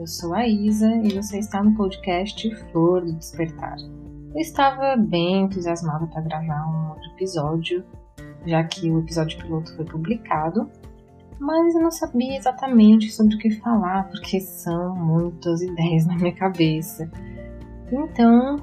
[0.00, 3.76] Eu sou a Isa e você está no podcast Flor do Despertar.
[4.34, 7.84] Eu estava bem entusiasmada para gravar um outro episódio,
[8.46, 10.70] já que o episódio piloto foi publicado,
[11.38, 16.34] mas eu não sabia exatamente sobre o que falar, porque são muitas ideias na minha
[16.34, 17.10] cabeça.
[17.92, 18.56] Então,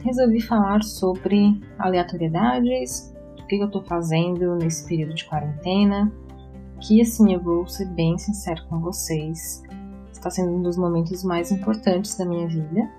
[0.00, 6.12] resolvi falar sobre aleatoriedades, o que eu estou fazendo nesse período de quarentena,
[6.80, 9.63] que assim eu vou ser bem sincero com vocês,
[10.24, 12.90] está sendo um dos momentos mais importantes da minha vida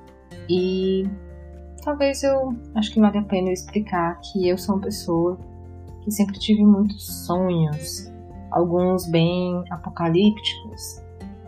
[0.47, 1.09] e
[1.83, 5.39] talvez eu acho que vale a pena eu explicar que eu sou uma pessoa
[6.03, 8.11] que sempre tive muitos sonhos,
[8.52, 11.03] alguns bem apocalípticos,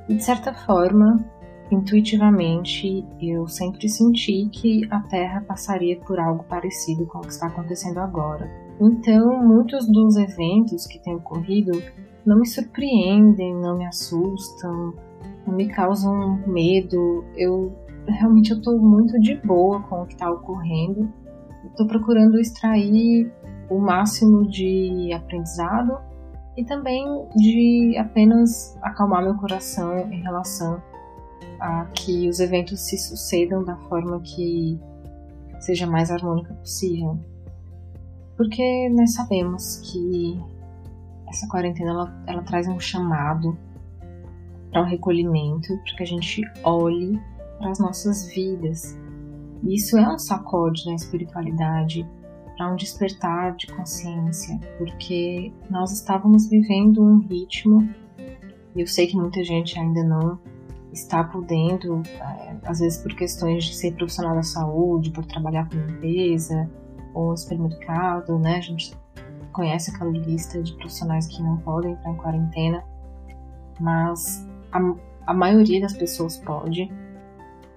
[0.09, 1.23] e de certa forma,
[1.69, 7.47] intuitivamente, eu sempre senti que a Terra passaria por algo parecido com o que está
[7.47, 8.49] acontecendo agora.
[8.81, 11.71] Então, muitos dos eventos que têm ocorrido
[12.25, 14.93] não me surpreendem, não me assustam,
[15.51, 17.23] me causam medo.
[17.35, 17.75] Eu
[18.07, 21.11] realmente eu tô muito de boa com o que está ocorrendo.
[21.65, 23.31] Estou procurando extrair
[23.69, 25.97] o máximo de aprendizado
[26.55, 30.81] e também de apenas acalmar meu coração em relação
[31.59, 34.79] a que os eventos se sucedam da forma que
[35.59, 37.19] seja mais harmônica possível.
[38.35, 40.39] Porque nós sabemos que
[41.27, 43.57] essa quarentena ela, ela traz um chamado
[44.71, 47.19] para o um recolhimento, para que a gente olhe
[47.57, 48.97] para as nossas vidas.
[49.63, 52.07] E isso é um sacode na espiritualidade,
[52.55, 57.87] para um despertar de consciência, porque nós estávamos vivendo um ritmo,
[58.75, 60.39] e eu sei que muita gente ainda não
[60.91, 65.75] está podendo, eh, às vezes por questões de ser profissional da saúde, por trabalhar com
[65.75, 66.69] limpeza
[67.13, 68.57] ou supermercado, né?
[68.57, 68.97] A gente
[69.51, 72.83] conhece aquela lista de profissionais que não podem entrar em quarentena,
[73.79, 74.46] mas
[74.77, 76.91] a, a maioria das pessoas pode.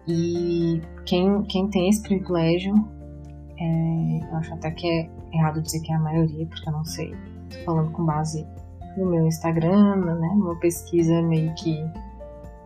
[0.06, 2.75] E quem, quem tem esse privilégio,
[3.59, 6.84] é, eu acho até que é errado dizer que é a maioria, porque eu não
[6.84, 7.15] sei.
[7.50, 8.47] Tô falando com base
[8.97, 10.28] no meu Instagram, né?
[10.34, 11.77] Uma pesquisa meio que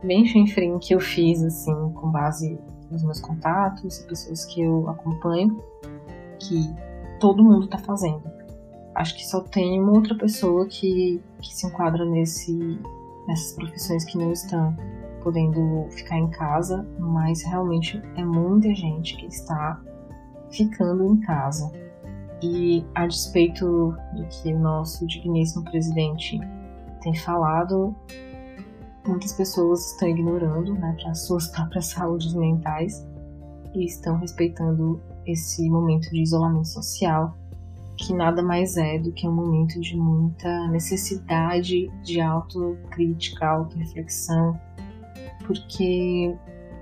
[0.03, 2.59] bem chinfrim que eu fiz, assim, com base
[2.91, 5.63] nos meus contatos, pessoas que eu acompanho,
[6.39, 6.75] que
[7.19, 8.35] todo mundo tá fazendo
[8.95, 12.79] acho que só tem uma outra pessoa que, que se enquadra nesse,
[13.27, 14.77] nessas profissões que não estão
[15.23, 19.81] podendo ficar em casa, mas realmente é muita gente que está
[20.51, 21.73] ficando em casa.
[22.43, 26.39] E a despeito do que o nosso digníssimo presidente
[27.01, 27.95] tem falado,
[29.07, 33.07] muitas pessoas estão ignorando né, para suas próprias saúdes mentais
[33.75, 37.35] e estão respeitando esse momento de isolamento social
[37.97, 44.59] que nada mais é do que um momento de muita necessidade de autocrítica, autorreflexão,
[45.47, 46.37] porque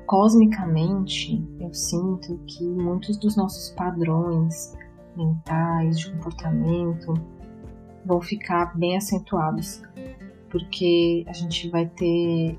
[0.06, 4.74] cosmicamente eu sinto que muitos dos nossos padrões
[5.16, 7.14] mentais, de comportamento,
[8.04, 9.82] vão ficar bem acentuados,
[10.50, 12.58] porque a gente vai ter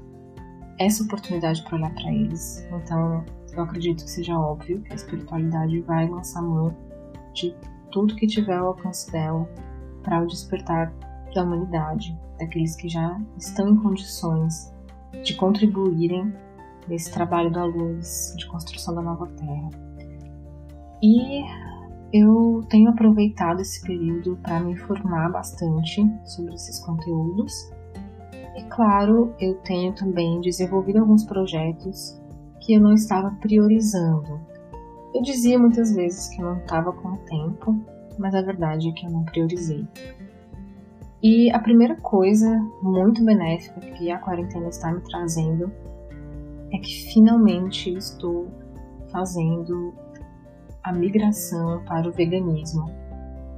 [0.80, 2.66] essa oportunidade para olhar para eles.
[2.72, 3.24] Então,
[3.56, 6.76] eu acredito que seja óbvio que a espiritualidade vai lançar mão
[7.34, 7.56] de
[7.94, 9.48] tudo que tiver ao alcance dela
[10.02, 10.92] para o despertar
[11.34, 14.74] da humanidade, daqueles que já estão em condições
[15.24, 16.34] de contribuírem
[16.88, 19.70] nesse trabalho da luz de construção da nova Terra.
[21.02, 21.44] E
[22.12, 27.54] eu tenho aproveitado esse período para me informar bastante sobre esses conteúdos.
[28.56, 32.20] E claro, eu tenho também desenvolvido alguns projetos
[32.60, 34.53] que eu não estava priorizando
[35.14, 37.80] eu dizia muitas vezes que não estava com tempo,
[38.18, 39.88] mas a verdade é que eu não priorizei.
[41.22, 45.72] E a primeira coisa muito benéfica que a quarentena está me trazendo
[46.72, 48.52] é que finalmente estou
[49.10, 49.94] fazendo
[50.84, 52.90] a migração para o veganismo.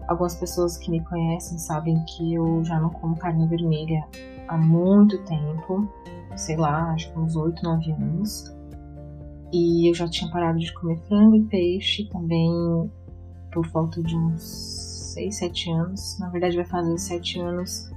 [0.07, 4.05] Algumas pessoas que me conhecem sabem que eu já não como carne vermelha
[4.47, 5.89] há muito tempo,
[6.35, 8.54] sei lá, acho que uns 8, 9 anos.
[9.57, 12.51] E eu já tinha parado de comer frango e peixe também
[13.53, 16.19] por volta de uns 6, 7 anos.
[16.19, 17.89] Na verdade, vai fazer 7 anos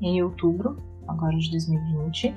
[0.00, 2.34] em outubro, agora de 2020,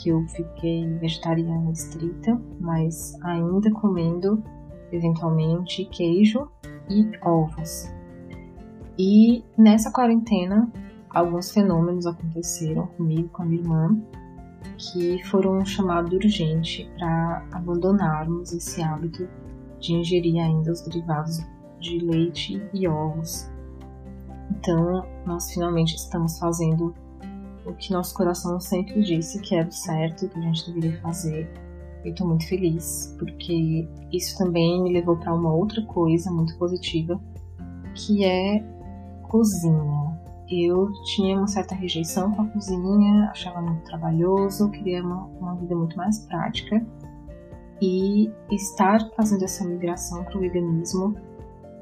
[0.00, 4.42] que eu fiquei vegetariana estrita, mas ainda comendo
[4.90, 6.50] eventualmente queijo
[6.90, 7.88] e ovos.
[8.98, 10.68] E nessa quarentena,
[11.08, 13.96] alguns fenômenos aconteceram comigo, com a minha irmã,
[14.76, 19.28] que foram chamados urgente para abandonarmos esse hábito
[19.80, 21.40] de ingerir ainda os derivados
[21.80, 23.50] de leite e ovos.
[24.50, 26.94] Então, nós finalmente estamos fazendo
[27.64, 31.50] o que nosso coração sempre disse que era o certo, que a gente deveria fazer.
[32.04, 37.20] Eu tô muito feliz, porque isso também me levou para uma outra coisa muito positiva,
[37.94, 38.64] que é
[39.28, 40.05] cozinha.
[40.48, 45.74] Eu tinha uma certa rejeição com a cozinha, achava muito trabalhoso, queria uma, uma vida
[45.74, 46.84] muito mais prática.
[47.82, 51.16] E estar fazendo essa migração para o veganismo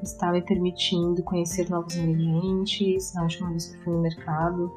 [0.02, 3.12] está me permitindo conhecer novos ingredientes.
[3.14, 4.72] Na última vez que fui no mercado,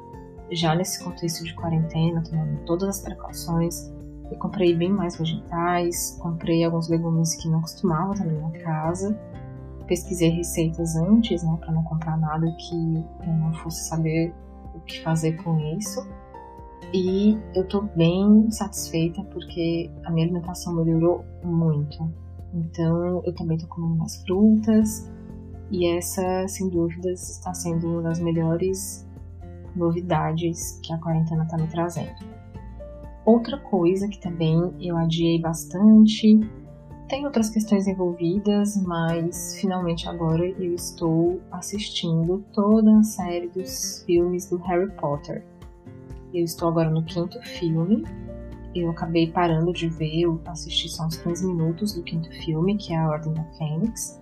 [0.50, 3.90] já nesse contexto de quarentena, tomando todas as precauções,
[4.30, 9.18] eu comprei bem mais vegetais, comprei alguns legumes que não costumava ter na minha casa.
[9.88, 12.74] Pesquisei receitas antes, né, para não comprar nada que
[13.26, 14.32] eu não fosse saber
[14.74, 16.06] o que fazer com isso.
[16.94, 22.08] E eu tô bem satisfeita porque a minha alimentação melhorou muito.
[22.54, 25.10] Então eu também tô comendo mais frutas
[25.70, 29.06] e essa, sem dúvidas, está sendo uma das melhores
[29.76, 32.26] novidades que a quarentena está me trazendo.
[33.24, 36.40] Outra coisa que também eu adiei bastante,
[37.08, 44.48] tem outras questões envolvidas, mas finalmente agora eu estou assistindo toda a série dos filmes
[44.50, 45.42] do Harry Potter.
[46.34, 48.04] Eu estou agora no quinto filme.
[48.74, 52.92] Eu acabei parando de ver, eu assisti só uns 15 minutos do quinto filme, que
[52.92, 54.20] é A Ordem da Fênix,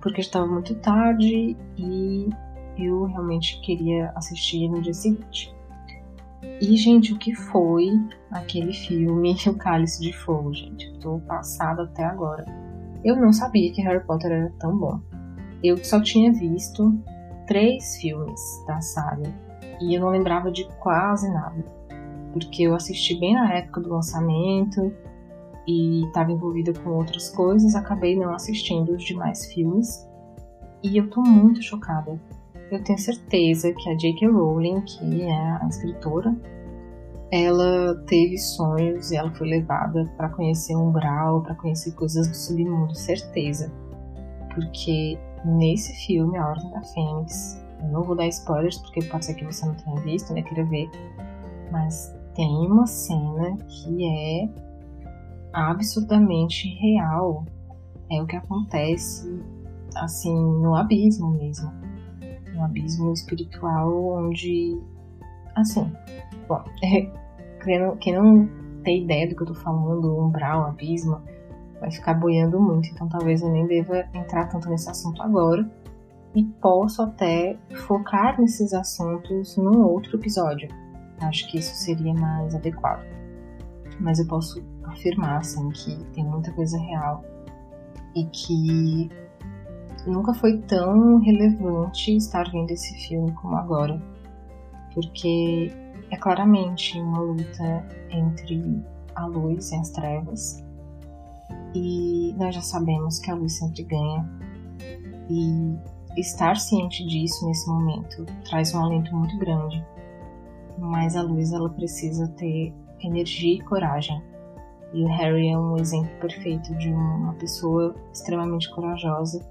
[0.00, 2.30] porque estava muito tarde e
[2.78, 5.55] eu realmente queria assistir no dia seguinte.
[6.60, 7.90] E, gente, o que foi
[8.30, 10.86] aquele filme O Cálice de Fogo, gente?
[10.86, 12.44] Eu tô passada até agora.
[13.04, 15.00] Eu não sabia que Harry Potter era tão bom.
[15.62, 16.98] Eu só tinha visto
[17.46, 19.32] três filmes da saga
[19.80, 21.64] e eu não lembrava de quase nada,
[22.32, 24.92] porque eu assisti bem na época do lançamento
[25.66, 30.06] e estava envolvida com outras coisas, acabei não assistindo os demais filmes
[30.82, 32.20] e eu tô muito chocada.
[32.70, 34.28] Eu tenho certeza que a J.K.
[34.28, 36.36] Rowling, que é a escritora,
[37.30, 42.34] ela teve sonhos e ela foi levada para conhecer um umbral, para conhecer coisas do
[42.34, 43.72] submundo, certeza.
[44.52, 49.34] Porque nesse filme, A Ordem da Fênix, eu não vou dar spoilers porque pode ser
[49.34, 50.42] que você não tenha visto, né?
[50.42, 50.90] Queira ver.
[51.70, 54.48] Mas tem uma cena que é
[55.52, 57.44] absurdamente real.
[58.10, 59.40] É o que acontece,
[59.96, 61.85] assim, no abismo mesmo.
[62.56, 64.80] No abismo espiritual onde.
[65.54, 65.92] Assim.
[66.48, 66.64] Bom,
[68.00, 68.48] quem não
[68.82, 71.20] tem ideia do que eu tô falando, umbral, abismo,
[71.80, 72.88] vai ficar boiando muito.
[72.88, 75.68] Então talvez eu nem deva entrar tanto nesse assunto agora
[76.34, 80.68] e posso até focar nesses assuntos num outro episódio.
[81.20, 83.04] Acho que isso seria mais adequado.
[83.98, 87.24] Mas eu posso afirmar assim que tem muita coisa real
[88.14, 89.10] e que
[90.06, 94.00] nunca foi tão relevante estar vendo esse filme como agora,
[94.94, 95.72] porque
[96.10, 98.82] é claramente uma luta entre
[99.14, 100.64] a luz e as trevas.
[101.74, 104.28] E nós já sabemos que a luz sempre ganha.
[105.28, 105.76] E
[106.16, 109.84] estar ciente disso nesse momento traz um alento muito grande.
[110.78, 114.22] Mas a luz ela precisa ter energia e coragem.
[114.94, 119.44] E o Harry é um exemplo perfeito de uma pessoa extremamente corajosa,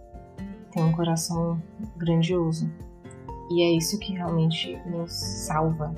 [0.75, 1.59] tem um coração
[1.95, 2.69] grandioso.
[3.49, 5.95] E é isso que realmente nos salva.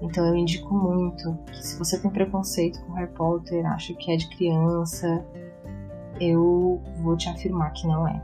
[0.00, 4.16] Então eu indico muito que se você tem preconceito com Harry Potter, acha que é
[4.16, 5.24] de criança,
[6.18, 8.20] eu vou te afirmar que não é.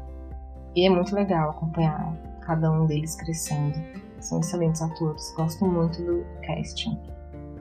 [0.75, 3.79] E é muito legal acompanhar cada um deles crescendo.
[4.21, 6.99] São excelentes atores, gosto muito do casting.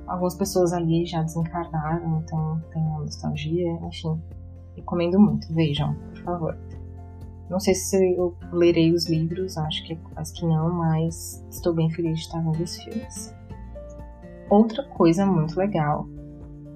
[0.08, 4.20] Algumas pessoas ali já desencarnaram, então tem uma nostalgia, enfim.
[4.76, 6.58] Recomendo muito, vejam, por favor.
[7.50, 11.90] Não sei se eu lerei os livros, acho que, acho que não, mas estou bem
[11.90, 13.34] feliz de estar vendo os filmes.
[14.50, 16.08] Outra coisa muito legal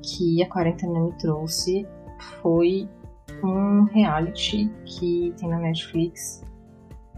[0.01, 1.85] que a quarentena me trouxe
[2.41, 2.89] foi
[3.43, 6.43] um reality que tem na Netflix.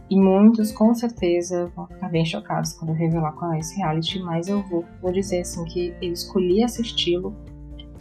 [0.09, 4.19] E muitos com certeza vão ficar bem chocados quando eu revelar qual é esse reality,
[4.19, 7.35] mas eu vou, vou dizer assim que eu escolhi assisti-lo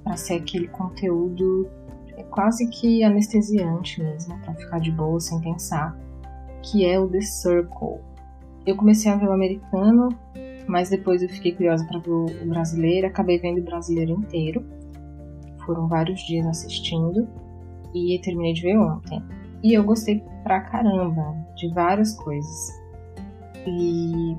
[0.03, 1.69] para ser aquele conteúdo
[2.33, 5.97] quase que anestesiante mesmo, para ficar de boa sem pensar,
[6.63, 8.01] que é o The Circle.
[8.67, 10.09] Eu comecei a ver o americano,
[10.67, 14.65] mas depois eu fiquei curiosa para ver o brasileiro, acabei vendo o brasileiro inteiro.
[15.67, 17.29] Foram vários dias assistindo
[17.95, 19.23] e terminei de ver ontem.
[19.63, 22.69] E eu gostei pra caramba de várias coisas.
[23.67, 24.37] E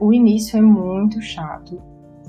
[0.00, 1.80] o início é muito chato.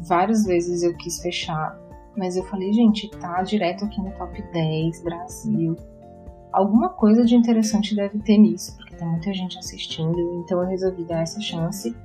[0.07, 1.77] Várias vezes eu quis fechar,
[2.17, 5.75] mas eu falei, gente, tá direto aqui no top 10 Brasil.
[6.51, 11.03] Alguma coisa de interessante deve ter nisso, porque tem muita gente assistindo, então eu resolvi
[11.05, 11.95] dar essa chance.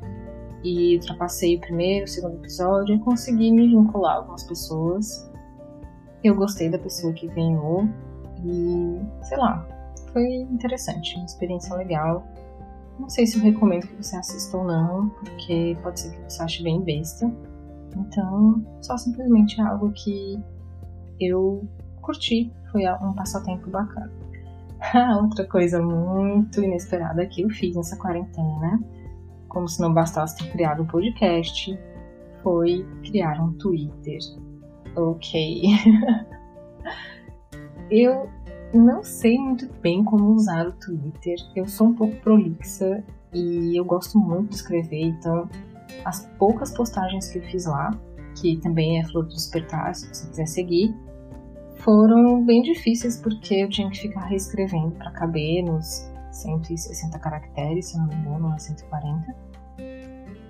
[0.64, 5.28] e ultrapassei o primeiro, o segundo episódio e consegui me vincular algumas pessoas.
[6.22, 7.88] Eu gostei da pessoa que ganhou
[8.44, 9.66] e, sei lá,
[10.12, 12.24] foi interessante, uma experiência legal.
[12.98, 16.42] Não sei se eu recomendo que você assista ou não, porque pode ser que você
[16.42, 17.28] ache bem besta.
[17.96, 20.38] Então, só simplesmente algo que
[21.20, 21.66] eu
[22.00, 24.10] curti, foi um passatempo bacana.
[25.22, 28.80] Outra coisa muito inesperada que eu fiz nessa quarentena,
[29.48, 31.78] como se não bastasse ter criado um podcast,
[32.42, 34.18] foi criar um Twitter.
[34.96, 35.66] Ok.
[37.90, 38.28] eu
[38.74, 41.36] não sei muito bem como usar o Twitter.
[41.54, 45.48] Eu sou um pouco prolixa e eu gosto muito de escrever, então
[46.04, 47.90] as poucas postagens que eu fiz lá,
[48.40, 50.94] que também é Flor do Despertar, se você quiser seguir,
[51.76, 57.98] foram bem difíceis porque eu tinha que ficar reescrevendo para caber nos 160 caracteres, se
[57.98, 59.34] não me engano, 140.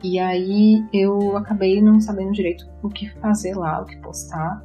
[0.03, 4.63] E aí eu acabei não sabendo direito o que fazer lá, o que postar.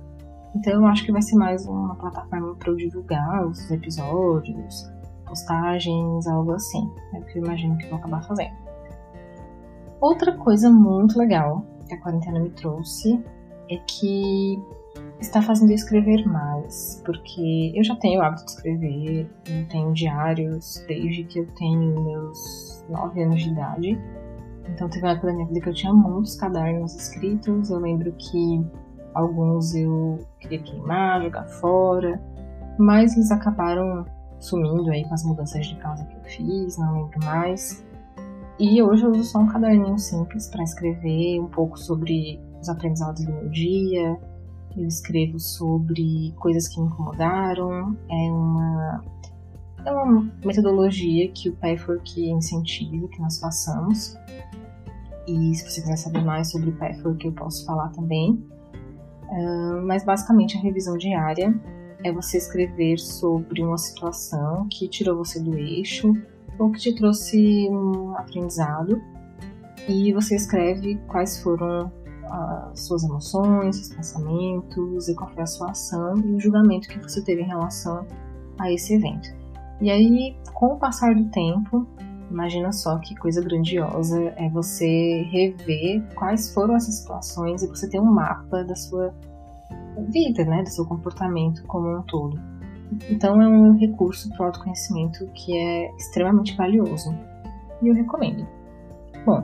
[0.55, 4.91] Então eu acho que vai ser mais uma plataforma para eu divulgar os episódios,
[5.25, 6.89] postagens, algo assim.
[7.13, 8.66] É o que eu imagino que vou acabar fazendo.
[9.99, 13.23] Outra coisa muito legal que a quarentena me trouxe
[13.69, 14.61] é que
[15.19, 19.93] está fazendo eu escrever mais, porque eu já tenho o hábito de escrever, eu tenho
[19.93, 23.99] diários desde que eu tenho meus 9 anos de idade.
[24.69, 28.11] Então teve uma época da minha vida que eu tinha muitos cadernos escritos, eu lembro
[28.13, 28.65] que
[29.13, 32.21] alguns eu queria queimar, jogar fora,
[32.77, 34.05] mas eles acabaram
[34.39, 37.86] sumindo aí com as mudanças de casa que eu fiz, não lembro mais.
[38.59, 43.23] E hoje eu uso só um caderninho simples para escrever um pouco sobre os aprendizados
[43.23, 44.19] do meu dia,
[44.75, 47.95] eu escrevo sobre coisas que me incomodaram.
[48.09, 49.03] É uma,
[49.85, 54.15] é uma metodologia que o Pathwork incentiva que nós façamos.
[55.27, 58.43] E se você quiser saber mais sobre o Pathwork, eu posso falar também.
[59.29, 61.53] Uh, mas basicamente a revisão diária
[62.03, 66.13] é você escrever sobre uma situação que tirou você do eixo
[66.59, 69.01] ou que te trouxe um aprendizado
[69.87, 71.91] e você escreve quais foram
[72.29, 76.99] as suas emoções, seus pensamentos e qual foi a sua ação e o julgamento que
[76.99, 78.05] você teve em relação
[78.59, 79.29] a esse evento.
[79.79, 81.87] E aí, com o passar do tempo,
[82.29, 87.99] imagina só que coisa grandiosa é você rever quais foram essas situações e você ter
[87.99, 89.13] um mapa da sua
[90.09, 92.39] vida, né, do seu comportamento como um todo.
[93.09, 97.13] Então é um recurso para o autoconhecimento que é extremamente valioso
[97.81, 98.47] e eu recomendo.
[99.25, 99.43] Bom,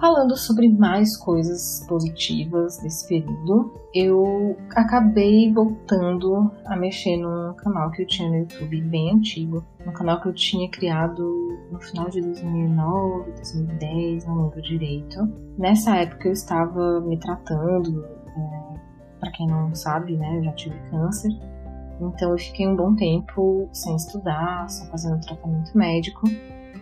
[0.00, 8.02] Falando sobre mais coisas positivas desse período, eu acabei voltando a mexer num canal que
[8.02, 12.20] eu tinha no YouTube bem antigo, um canal que eu tinha criado no final de
[12.20, 15.28] 2009, 2010, não lembro direito.
[15.58, 18.78] Nessa época eu estava me tratando, é,
[19.18, 21.32] para quem não sabe, né, eu já tive câncer,
[22.00, 26.28] então eu fiquei um bom tempo sem estudar, só fazendo tratamento médico.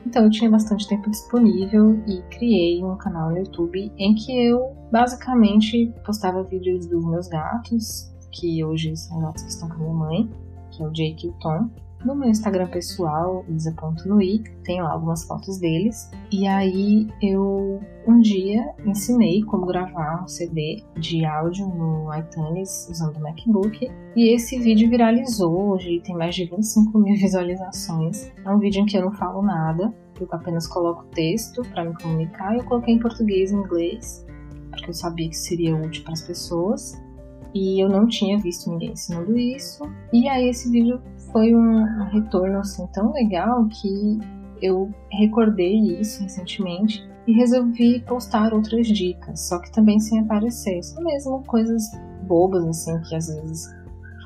[0.07, 4.77] Então eu tinha bastante tempo disponível e criei um canal no YouTube em que eu
[4.93, 9.95] basicamente postava vídeos dos meus gatos, que hoje são gatos que estão com a minha
[9.95, 10.31] mãe,
[10.71, 11.71] que é o Jake e o Tom,
[12.07, 16.09] no meu Instagram pessoal, isa.nui, tem lá algumas fotos deles.
[16.31, 23.17] E aí eu um dia ensinei como gravar um CD de áudio no iTunes usando
[23.17, 23.91] o MacBook.
[24.15, 28.31] E esse vídeo viralizou, hoje tem mais de 25 mil visualizações.
[28.45, 31.95] É um vídeo em que eu não falo nada, eu apenas coloco texto para me
[32.01, 32.57] comunicar.
[32.57, 34.25] Eu coloquei em português e inglês,
[34.71, 37.05] porque eu sabia que seria útil para as pessoas.
[37.53, 39.83] E eu não tinha visto ninguém ensinando isso.
[40.13, 41.01] E aí esse vídeo
[41.33, 44.19] foi um retorno assim tão legal que
[44.63, 51.01] eu recordei isso recentemente e resolvi postar outras dicas, só que também sem aparecer, só
[51.01, 51.83] mesmo coisas
[52.27, 53.75] bobas assim que às vezes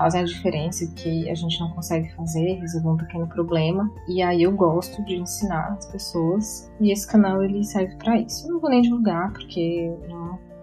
[0.01, 3.91] fazem a diferença que a gente não consegue fazer, resolver um pequeno problema.
[4.09, 8.47] E aí eu gosto de ensinar as pessoas e esse canal ele serve para isso.
[8.47, 10.20] Eu não vou nem divulgar porque não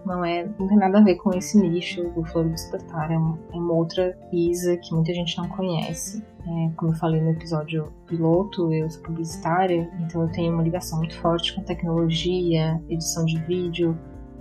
[0.08, 3.18] não é, não tem nada a ver com esse nicho do Flor do Despertar, é
[3.18, 6.24] uma, é uma outra Isa que muita gente não conhece.
[6.48, 10.98] É, como eu falei no episódio piloto, eu sou publicitária, então eu tenho uma ligação
[11.00, 13.98] muito forte com tecnologia, edição de vídeo,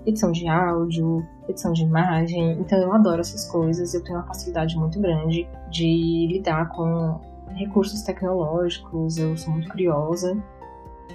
[0.06, 4.78] edição de áudio, edição de imagem, então eu adoro essas coisas, eu tenho uma facilidade
[4.78, 7.20] muito grande de lidar com
[7.56, 10.40] recursos tecnológicos, eu sou muito curiosa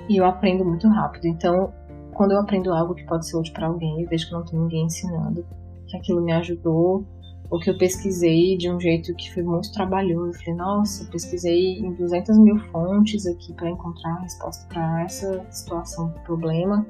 [0.10, 1.25] e eu aprendo muito rápido.
[1.27, 1.72] Então,
[2.13, 4.60] quando eu aprendo algo que pode ser útil para alguém e vejo que não tem
[4.60, 5.46] ninguém ensinando,
[5.88, 7.06] que aquilo me ajudou,
[7.51, 10.30] ou que eu pesquisei de um jeito que foi muito trabalhoso.
[10.30, 15.03] Eu falei, nossa, eu pesquisei em 200 mil fontes aqui para encontrar a resposta para
[15.03, 16.86] essa situação, problema,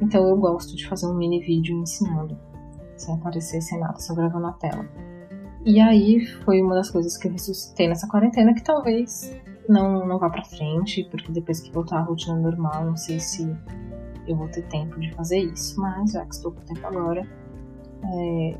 [0.00, 2.36] Então eu gosto de fazer um mini vídeo ensinando,
[2.96, 4.84] sem aparecer sem nada, só gravando a tela.
[5.64, 9.32] E aí foi uma das coisas que eu ressuscitei nessa quarentena que talvez
[9.68, 13.56] não, não vá pra frente, porque depois que voltar à rotina normal, não sei se
[14.26, 17.26] eu vou ter tempo de fazer isso, mas já que estou com tempo agora,
[18.04, 18.56] é,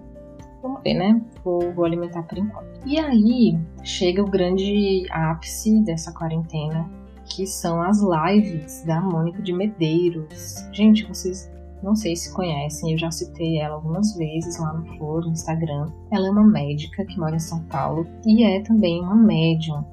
[0.62, 1.20] vamos ver, né?
[1.44, 2.80] Vou, vou alimentar por enquanto.
[2.86, 6.88] E aí chega o grande ápice dessa quarentena,
[7.24, 10.66] que são as lives da Mônica de Medeiros.
[10.72, 11.50] Gente, vocês
[11.82, 15.86] não sei se conhecem, eu já citei ela algumas vezes lá no Flor, no Instagram.
[16.12, 19.84] Ela é uma médica que mora em São Paulo e é também uma médium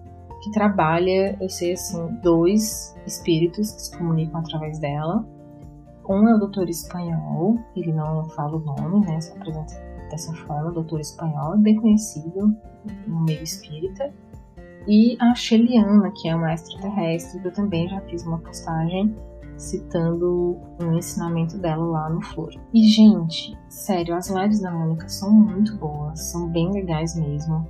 [0.44, 5.26] que trabalha, eu sei assim, dois espíritos que se comunicam através dela.
[6.10, 9.22] Um é o doutor espanhol, ele não fala o nome, né?
[9.22, 9.76] Se apresenta
[10.10, 12.52] dessa forma, doutor espanhol, bem conhecido
[13.06, 14.12] no meio espírita.
[14.88, 19.16] E a Sheliana, que é uma extraterrestre, eu também já fiz uma postagem
[19.56, 22.50] citando um ensinamento dela lá no Flor.
[22.74, 27.68] E, gente, sério, as lives da Mônica são muito boas, são bem legais mesmo.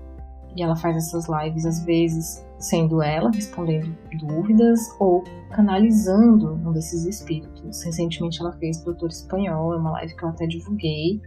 [0.55, 7.05] E ela faz essas lives, às vezes, sendo ela respondendo dúvidas ou canalizando um desses
[7.05, 7.83] espíritos.
[7.83, 11.21] Recentemente ela fez Doutor Espanhol, é uma live que eu até divulguei.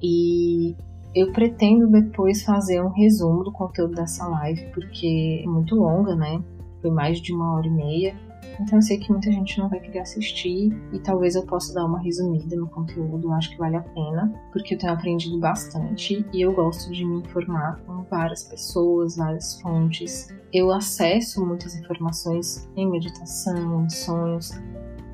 [0.00, 0.76] E
[1.14, 6.42] eu pretendo depois fazer um resumo do conteúdo dessa live, porque é muito longa, né?
[6.80, 8.14] Foi mais de uma hora e meia.
[8.60, 11.84] Então eu sei que muita gente não vai querer assistir e talvez eu possa dar
[11.84, 16.40] uma resumida no conteúdo, acho que vale a pena, porque eu tenho aprendido bastante e
[16.40, 20.28] eu gosto de me informar com várias pessoas, várias fontes.
[20.52, 24.52] Eu acesso muitas informações em meditação, em sonhos,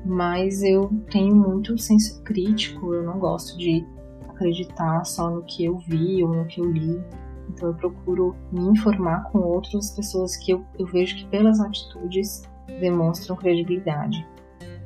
[0.05, 3.87] mas eu tenho muito senso crítico, eu não gosto de
[4.27, 7.01] acreditar só no que eu vi ou no que eu li.
[7.49, 12.43] Então eu procuro me informar com outras pessoas que eu, eu vejo que pelas atitudes
[12.81, 14.27] demonstram credibilidade.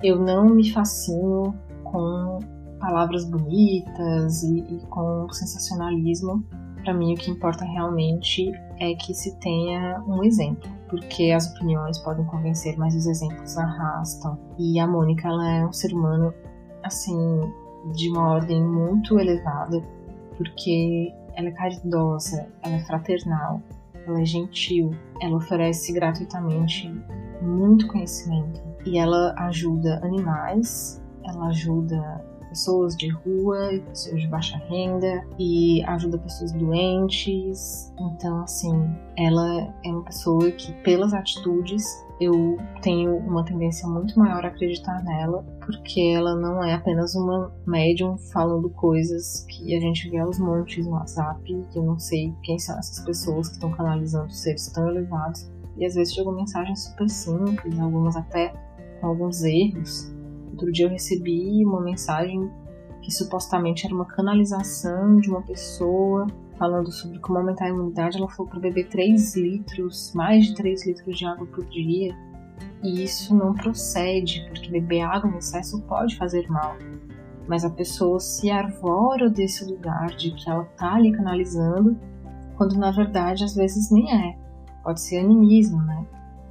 [0.03, 2.39] Eu não me fascino com
[2.79, 6.45] palavras bonitas e, e com sensacionalismo.
[6.83, 11.97] Para mim, o que importa realmente é que se tenha um exemplo, porque as opiniões
[11.99, 14.37] podem convencer, mas os exemplos arrastam.
[14.59, 16.33] E a Mônica, ela é um ser humano,
[16.83, 17.17] assim,
[17.95, 19.81] de uma ordem muito elevada,
[20.35, 23.61] porque ela é caridosa, ela é fraternal,
[24.05, 24.91] ela é gentil,
[25.21, 26.93] ela oferece gratuitamente
[27.41, 35.25] muito conhecimento e ela ajuda animais, ela ajuda pessoas de rua pessoas de baixa renda
[35.39, 37.91] e ajuda pessoas doentes.
[37.99, 38.71] Então, assim,
[39.17, 41.83] ela é uma pessoa que, pelas atitudes,
[42.21, 47.51] eu tenho uma tendência muito maior a acreditar nela, porque ela não é apenas uma
[47.65, 52.33] médium falando coisas que a gente vê aos montes no WhatsApp, que eu não sei
[52.43, 55.51] quem são essas pessoas que estão canalizando seres tão elevados.
[55.77, 58.53] E às vezes chegam mensagens super simples, algumas até
[59.01, 60.13] com alguns erros.
[60.63, 62.49] Outro dia eu recebi uma mensagem
[63.01, 66.25] que supostamente era uma canalização de uma pessoa
[66.57, 70.87] falando sobre como aumentar a imunidade, ela falou para beber 3 litros, mais de 3
[70.87, 72.15] litros de água por dia.
[72.81, 76.77] E isso não procede, porque beber água em excesso pode fazer mal.
[77.45, 81.99] Mas a pessoa se arvora desse lugar de que ela tá ali canalizando,
[82.55, 84.37] quando na verdade às vezes nem é.
[84.81, 86.05] Pode ser animismo, né?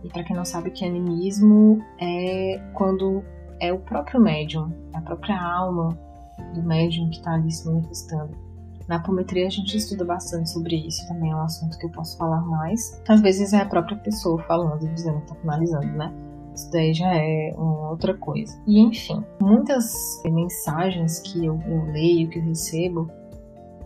[0.05, 3.25] E para quem não sabe que animismo é quando
[3.63, 5.97] é o próprio médium, é a própria alma
[6.53, 8.37] do médium que está ali se manifestando.
[8.89, 12.19] Na apometria a gente estuda bastante sobre isso, também é um assunto que eu posso
[12.19, 13.01] falar mais.
[13.09, 16.13] Às vezes é a própria pessoa falando, dizendo que está finalizando, né?
[16.53, 18.61] Isso daí já é uma outra coisa.
[18.67, 19.95] E enfim, muitas
[20.25, 23.09] mensagens que eu, eu leio, que eu recebo,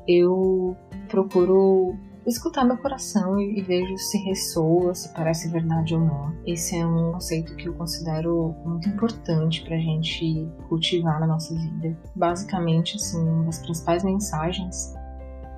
[0.09, 0.75] eu
[1.09, 1.95] procuro
[2.27, 6.35] escutar meu coração e, e vejo se ressoa, se parece verdade ou não.
[6.45, 11.55] Esse é um conceito que eu considero muito importante para a gente cultivar na nossa
[11.55, 11.97] vida.
[12.15, 14.95] Basicamente, assim, uma das principais mensagens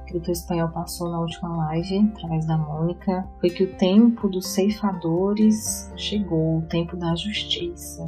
[0.07, 4.29] que o Doutor Espanhol passou na última live, através da Mônica, foi que o tempo
[4.29, 8.07] dos ceifadores chegou, o tempo da justiça,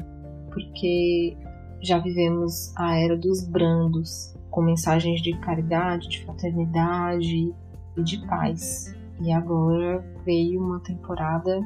[0.51, 1.37] porque
[1.83, 7.55] já vivemos a era dos brandos, com mensagens de caridade, de fraternidade,
[7.97, 8.95] de paz.
[9.21, 11.61] E agora veio uma temporada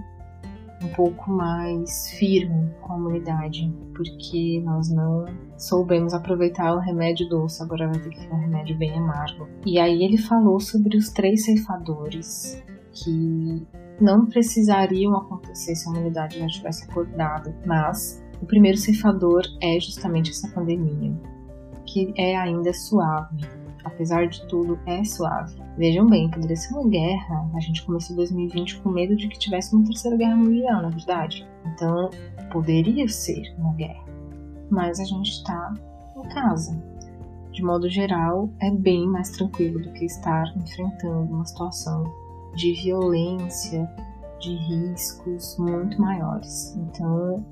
[0.82, 5.24] um pouco mais firme com a humanidade, porque nós não
[5.56, 9.48] soubemos aproveitar o remédio doce, agora vai ter que ser um remédio bem amargo.
[9.64, 13.66] E aí ele falou sobre os três ceifadores que
[14.00, 20.30] não precisariam acontecer se a humanidade já tivesse acordado, mas o primeiro ceifador é justamente
[20.30, 21.14] essa pandemia,
[21.86, 23.46] que é ainda suave,
[23.84, 25.62] apesar de tudo, é suave.
[25.76, 27.50] Vejam bem, poderia ser uma guerra.
[27.54, 31.46] A gente começou 2020 com medo de que tivesse uma terceira guerra mundial, na verdade.
[31.66, 32.10] Então,
[32.50, 34.04] poderia ser uma guerra.
[34.70, 35.74] mais a gente está
[36.16, 36.82] em casa.
[37.52, 42.02] De modo geral, é bem mais tranquilo do que estar enfrentando uma situação
[42.56, 43.88] de violência,
[44.40, 46.74] de riscos muito maiores.
[46.76, 47.44] Então,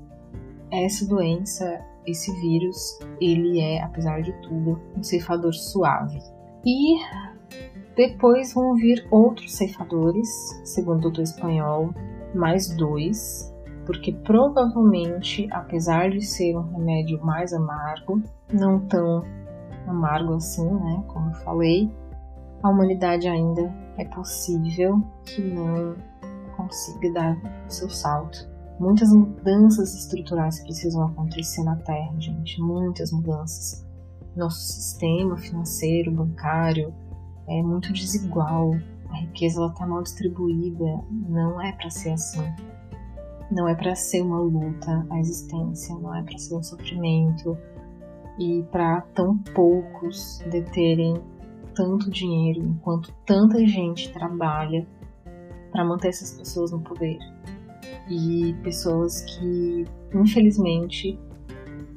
[0.69, 6.19] essa doença, esse vírus, ele é, apesar de tudo, um ceifador suave.
[6.65, 6.97] E
[7.95, 10.27] depois vão vir outros ceifadores,
[10.63, 11.93] segundo o doutor espanhol,
[12.33, 13.53] mais dois,
[13.85, 19.23] porque provavelmente, apesar de ser um remédio mais amargo, não tão
[19.87, 21.91] amargo assim, né, como eu falei,
[22.63, 25.95] a humanidade ainda é possível que não
[26.55, 27.37] consiga dar
[27.67, 28.52] o seu salto.
[28.79, 33.85] Muitas mudanças estruturais precisam acontecer na Terra, gente, muitas mudanças.
[34.35, 36.93] Nosso sistema financeiro, bancário
[37.47, 38.73] é muito desigual,
[39.09, 42.43] a riqueza está mal distribuída, não é para ser assim.
[43.51, 47.55] Não é para ser uma luta a existência, não é para ser um sofrimento
[48.39, 51.21] e para tão poucos deterem
[51.75, 54.87] tanto dinheiro enquanto tanta gente trabalha
[55.71, 57.19] para manter essas pessoas no poder.
[58.09, 61.19] E pessoas que, infelizmente,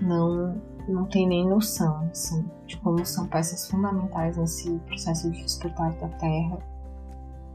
[0.00, 5.92] não, não têm nem noção assim, de como são peças fundamentais nesse processo de despertar
[5.94, 6.58] da Terra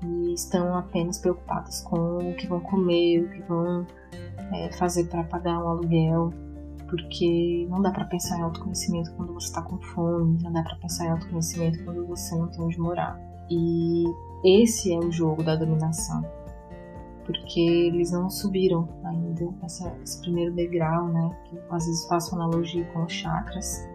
[0.03, 3.85] e estão apenas preocupadas com o que vão comer, o que vão
[4.53, 6.33] é, fazer para pagar um aluguel,
[6.89, 10.75] porque não dá para pensar em autoconhecimento quando você está com fome, não dá para
[10.75, 13.19] pensar em autoconhecimento quando você não tem onde morar.
[13.49, 14.05] E
[14.43, 16.25] esse é o jogo da dominação,
[17.25, 21.35] porque eles não subiram ainda essa, esse primeiro degrau, né?
[21.45, 23.87] Que às vezes faço analogia com os chakras,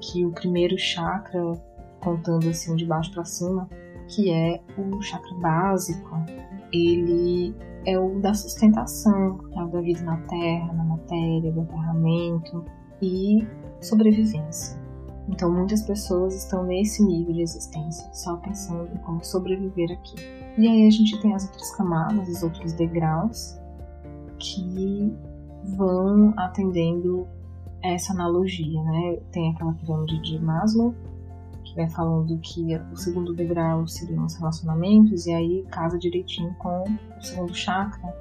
[0.00, 1.60] que o primeiro chakra,
[2.00, 3.68] contando assim de baixo para cima,
[4.08, 6.10] que é o chakra básico,
[6.72, 7.54] ele
[7.86, 12.64] é o da sustentação, é o da vida na terra, na matéria, do aterramento
[13.00, 13.46] e
[13.80, 14.78] sobrevivência.
[15.28, 20.16] Então, muitas pessoas estão nesse nível de existência, só pensando em como sobreviver aqui.
[20.60, 23.58] E aí a gente tem as outras camadas, os outros degraus,
[24.38, 25.10] que
[25.74, 27.26] vão atendendo
[27.82, 29.16] essa analogia, né?
[29.32, 30.94] Tem aquela pirâmide de Maslow,
[31.64, 36.84] que vai falando que o segundo degrau seriam os relacionamentos, e aí casa direitinho com
[36.84, 38.14] o segundo chakra,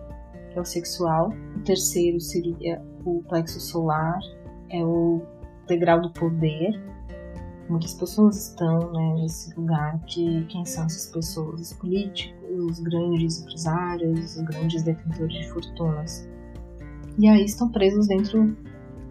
[0.50, 1.34] que é o sexual.
[1.58, 4.18] O terceiro seria o plexo solar,
[4.70, 5.22] é o
[5.68, 6.82] degrau do poder.
[7.70, 11.62] Muitas pessoas estão né, nesse lugar que quem são essas pessoas?
[11.62, 16.28] Os políticos, os grandes empresários, os grandes detentores de fortunas.
[17.20, 18.58] E aí estão presos dentro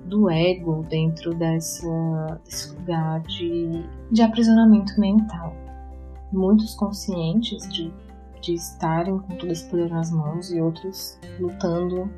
[0.08, 5.54] do ego dentro dessa, desse lugar de, de aprisionamento mental.
[6.32, 7.92] Muitos conscientes de,
[8.40, 12.10] de estarem com todo esse poder nas mãos e outros lutando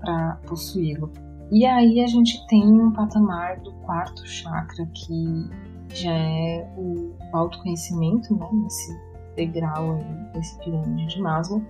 [0.00, 1.12] para possuí-lo.
[1.50, 5.50] E aí a gente tem um patamar do quarto chakra que
[5.94, 9.00] já é o autoconhecimento, né, nesse
[9.36, 11.62] degrau aí, desse pirâmide de Maslow,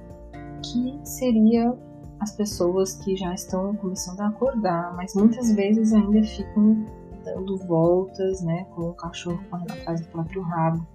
[0.63, 1.77] que seria
[2.21, 6.87] as pessoas que já estão começando a acordar, mas muitas vezes ainda ficam
[7.25, 10.87] dando voltas, né, com o cachorro correndo atrás do próprio rabo.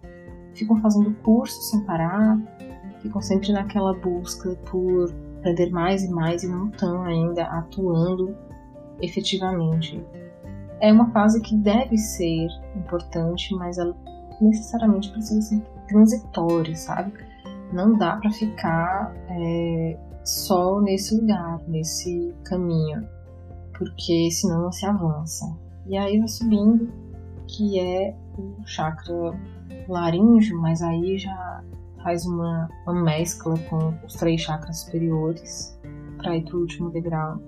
[0.53, 2.39] Ficam fazendo curso sem parar,
[3.01, 8.35] ficam sempre naquela busca por aprender mais e mais e não estão ainda atuando
[9.01, 10.03] efetivamente.
[10.81, 13.95] É uma fase que deve ser importante, mas ela
[14.41, 17.13] necessariamente precisa ser transitória, sabe?
[17.73, 23.07] Não dá para ficar é, só nesse lugar, nesse caminho,
[23.77, 25.45] porque senão não se avança.
[25.85, 26.89] E aí vai subindo,
[27.47, 29.33] que é o chakra
[29.87, 31.63] laríngeo, mas aí já
[32.03, 35.77] faz uma, uma mescla com os três chakras superiores
[36.17, 37.39] para ir para o último degrau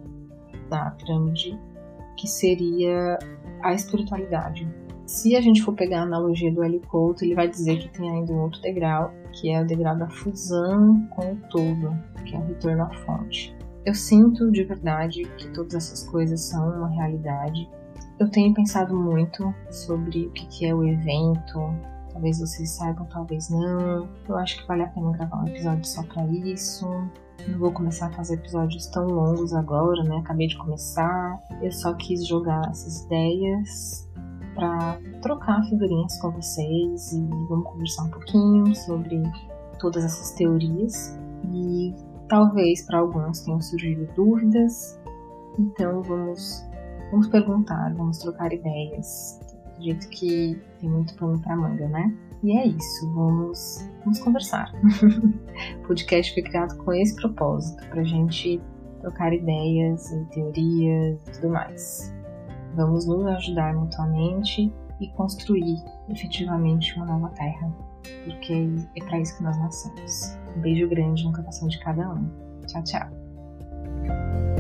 [0.70, 1.58] da pirâmide,
[2.21, 3.17] que seria
[3.63, 4.69] a espiritualidade.
[5.07, 6.79] Se a gente for pegar a analogia do L.
[6.81, 10.07] Couto, ele vai dizer que tem ainda um outro degrau, que é o degrau da
[10.07, 13.55] fusão com o todo, que é o retorno à fonte.
[13.84, 17.67] Eu sinto de verdade que todas essas coisas são uma realidade.
[18.19, 21.73] Eu tenho pensado muito sobre o que é o evento.
[22.13, 24.07] Talvez vocês saibam, talvez não.
[24.29, 26.86] Eu acho que vale a pena gravar um episódio só para isso.
[27.47, 30.17] Não vou começar a fazer episódios tão longos agora, né?
[30.17, 31.41] Acabei de começar.
[31.62, 34.10] Eu só quis jogar essas ideias
[34.56, 39.21] para trocar figurinhas com vocês e vamos conversar um pouquinho sobre
[39.80, 41.17] todas essas teorias
[41.51, 41.95] e
[42.27, 44.99] talvez para alguns tenham surgido dúvidas.
[45.58, 46.63] Então vamos
[47.12, 49.39] vamos perguntar, vamos trocar ideias,
[49.77, 52.13] do jeito que tem muito pano para manga, né?
[52.43, 54.71] E é isso, vamos, vamos conversar.
[55.84, 58.60] o podcast foi criado com esse propósito, para gente
[59.01, 62.13] trocar ideias e teorias e tudo mais.
[62.75, 65.77] Vamos nos ajudar mutuamente e construir
[66.10, 67.71] efetivamente uma nova terra,
[68.23, 70.38] porque é para isso que nós nascemos.
[70.56, 72.30] Um beijo grande no coração de cada um.
[72.67, 74.50] Tchau, tchau.